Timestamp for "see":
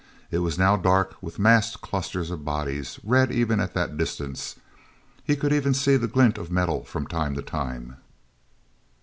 5.75-5.95